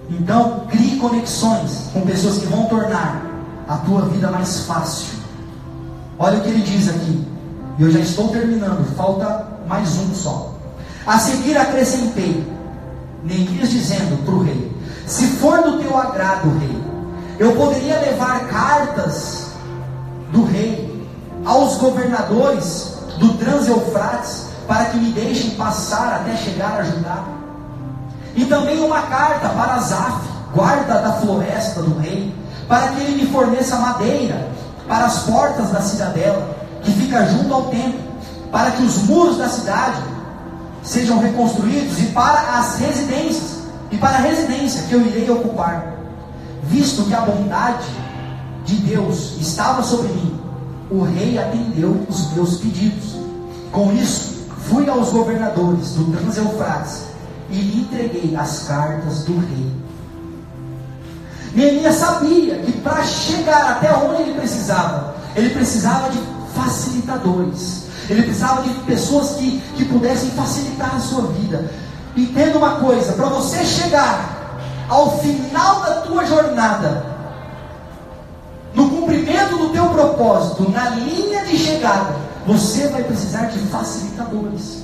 [0.10, 3.26] Então, crie conexões com pessoas que vão tornar
[3.68, 5.20] a tua vida mais fácil.
[6.18, 7.26] Olha o que ele diz aqui.
[7.78, 10.54] E eu já estou terminando, falta mais um só.
[11.06, 12.46] A seguir acrescentei,
[13.24, 14.76] Neemias dizendo para o rei:
[15.08, 16.84] Se for do teu agrado, rei,
[17.40, 19.52] eu poderia levar cartas
[20.32, 20.89] do rei
[21.46, 27.24] aos governadores do Trans-Eufrates para que me deixem passar até chegar a Judá.
[28.36, 32.34] E também uma carta para Azaf, guarda da floresta do rei,
[32.68, 34.48] para que ele me forneça madeira
[34.88, 38.00] para as portas da cidadela, que fica junto ao templo,
[38.52, 40.02] para que os muros da cidade
[40.84, 43.60] sejam reconstruídos e para as residências,
[43.92, 45.96] e para a residência que eu irei ocupar,
[46.64, 47.88] visto que a bondade
[48.66, 50.49] de Deus estava sobre mim
[50.92, 53.16] o rei atendeu os meus pedidos.
[53.72, 57.04] Com isso, fui aos governadores do Trans-Eufrates
[57.50, 59.72] e lhe entreguei as cartas do rei.
[61.54, 66.20] Neemias sabia que para chegar até onde ele precisava, ele precisava de
[66.54, 67.88] facilitadores.
[68.10, 71.72] Ele precisava de pessoas que, que pudessem facilitar a sua vida.
[72.16, 77.09] Entenda uma coisa: para você chegar ao final da tua jornada,
[79.30, 82.16] cumprimento do teu propósito, na linha de chegada,
[82.48, 84.84] você vai precisar de facilitadores.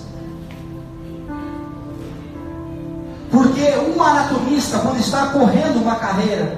[3.32, 6.56] Porque um maratonista, quando está correndo uma carreira,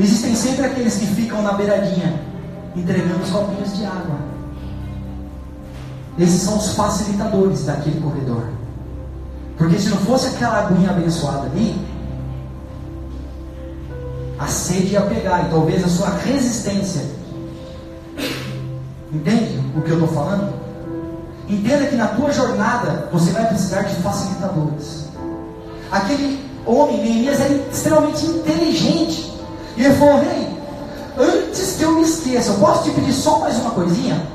[0.00, 2.20] existem sempre aqueles que ficam na beiradinha,
[2.74, 4.16] entregando os copinhos de água.
[6.18, 8.44] Esses são os facilitadores daquele corredor.
[9.58, 11.78] Porque se não fosse aquela aguinha abençoada ali,
[14.38, 17.02] a sede ia pegar e talvez a sua resistência.
[19.12, 20.52] Entende o que eu estou falando?
[21.48, 25.04] Entenda que na tua jornada você vai precisar de facilitadores.
[25.92, 29.32] aquele homem, Neemias, era extremamente inteligente.
[29.76, 30.48] E ele falou: Rei,
[31.18, 34.26] antes que eu me esqueça, eu posso te pedir só mais uma coisinha?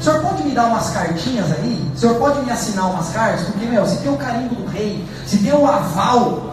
[0.00, 1.90] O senhor pode me dar umas cartinhas aí?
[1.94, 3.46] O senhor pode me assinar umas cartas?
[3.46, 6.49] Porque, meu, se tem o carimbo do rei, se tem o aval,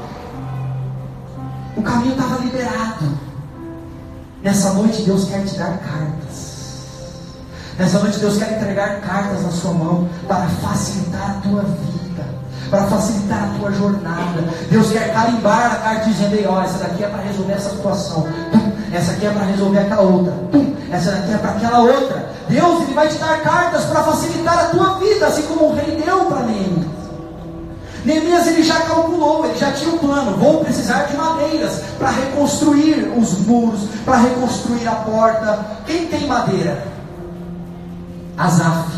[1.78, 3.06] o caminho estava liberado.
[4.44, 6.48] Nessa noite, Deus quer te dar cartas.
[7.78, 12.26] Nessa noite, Deus quer entregar cartas na sua mão para facilitar a tua vida,
[12.72, 14.44] para facilitar a tua jornada.
[14.72, 18.28] Deus quer carimbar a carta dizendo: ó, essa daqui é para resolver essa situação,
[18.92, 20.34] essa aqui é para resolver aquela outra,
[20.92, 22.26] essa daqui é para aquela outra.
[22.50, 26.02] Deus ele vai te dar cartas para facilitar a tua vida, assim como o rei
[26.04, 26.87] deu para Neemias.
[28.08, 30.38] Neemias ele já calculou, ele já tinha um plano.
[30.38, 35.82] Vou precisar de madeiras para reconstruir os muros, para reconstruir a porta.
[35.86, 36.88] Quem tem madeira?
[38.38, 38.94] Asaf.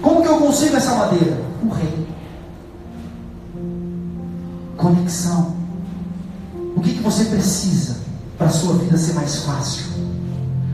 [0.00, 1.36] Como que eu consigo essa madeira?
[1.62, 2.08] O rei.
[4.78, 5.54] Conexão.
[6.74, 7.98] O que, que você precisa
[8.38, 10.05] para a sua vida ser mais fácil?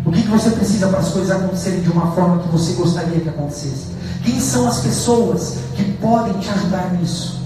[0.04, 3.20] O que, que você precisa para as coisas acontecerem de uma forma que você gostaria
[3.20, 3.86] que acontecesse?
[4.24, 7.40] Quem são as pessoas que podem te ajudar nisso?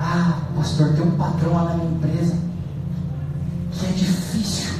[0.00, 2.34] Ah, pastor, tem um patrão lá na minha empresa
[3.72, 4.74] que é difícil.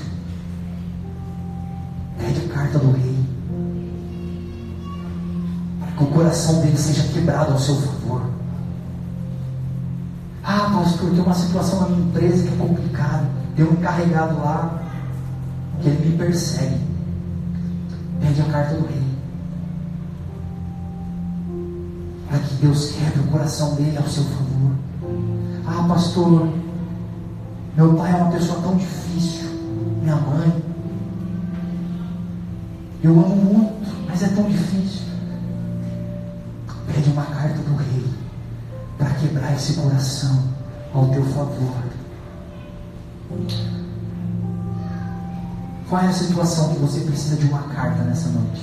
[2.19, 3.19] Pede carta do rei.
[5.81, 8.23] Para que o coração dele seja quebrado ao seu favor.
[10.43, 13.29] Ah, pastor, tem uma situação na minha empresa que é complicada.
[13.55, 14.88] Tem um encarregado lá
[15.81, 16.81] que ele me persegue.
[18.21, 19.03] Pede a carta do rei.
[22.29, 24.73] Para que Deus quebre o coração dele ao seu favor.
[25.67, 26.49] Ah, pastor,
[27.77, 29.49] meu pai é uma pessoa tão difícil.
[30.03, 30.65] Minha mãe.
[33.03, 35.07] Eu amo muito, mas é tão difícil.
[36.87, 38.05] Pede uma carta do rei
[38.97, 40.43] para quebrar esse coração
[40.93, 41.98] ao teu favor.
[45.89, 48.61] Qual é a situação que você precisa de uma carta nessa noite?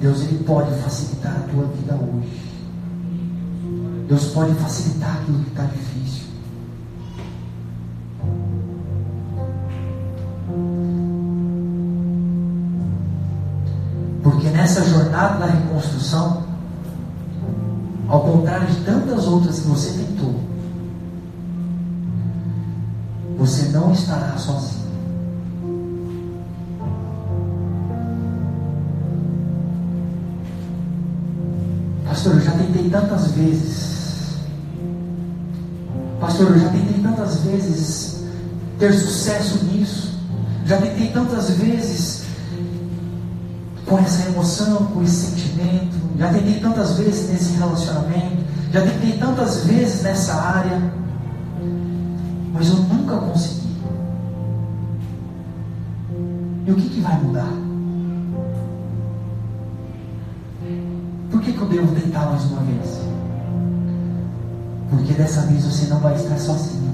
[0.00, 2.42] Deus ele pode facilitar a tua vida hoje.
[4.08, 6.26] Deus pode facilitar aquilo que está difícil.
[14.24, 16.42] Porque nessa jornada da reconstrução,
[18.08, 20.51] ao contrário de tantas outras que você tentou,
[36.42, 38.24] Pastor, eu já tentei tantas vezes
[38.76, 40.18] ter sucesso nisso.
[40.66, 42.24] Já tentei tantas vezes
[43.86, 45.96] com essa emoção, com esse sentimento.
[46.18, 48.42] Já tentei tantas vezes nesse relacionamento.
[48.72, 51.02] Já tentei tantas vezes nessa área
[52.52, 53.68] mas eu nunca consegui.
[56.66, 57.48] E o que, que vai mudar?
[61.30, 63.01] Por que, que eu devo tentar mais uma vez?
[64.92, 66.92] Porque dessa vez você não vai estar sozinho.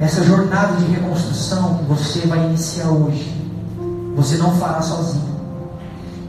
[0.00, 3.32] Essa jornada de reconstrução você vai iniciar hoje,
[4.16, 5.38] você não fará sozinho.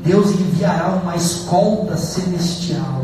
[0.04, 3.04] Deus enviará uma escolta celestial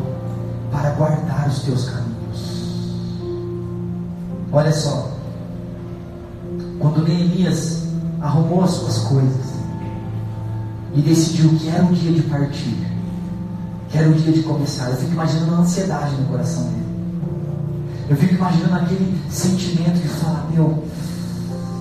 [0.72, 2.86] para guardar os teus caminhos.
[4.52, 5.12] Olha só,
[6.80, 7.84] quando Neemias
[8.22, 9.56] arrumou as suas coisas
[10.94, 12.95] e decidiu que era o dia de partir,
[13.96, 16.86] que era o dia de começar, eu fico imaginando a ansiedade no coração dele.
[18.10, 20.84] Eu fico imaginando aquele sentimento de falar: Meu,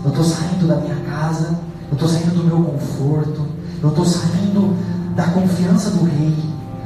[0.05, 1.59] eu estou saindo da minha casa,
[1.89, 3.45] eu estou saindo do meu conforto,
[3.83, 4.77] eu estou saindo
[5.17, 6.37] da confiança do rei,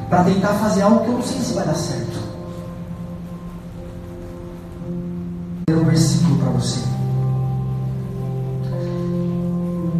[0.08, 2.28] para tentar fazer algo que eu não sei se vai dar certo.
[5.70, 6.80] um versículo para você.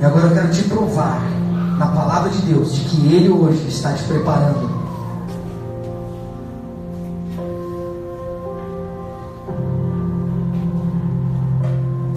[0.01, 1.20] E agora eu quero te provar,
[1.79, 4.68] na palavra de Deus, de que Ele hoje está te preparando